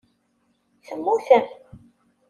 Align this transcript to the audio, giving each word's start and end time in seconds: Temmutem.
Temmutem. 0.85 1.45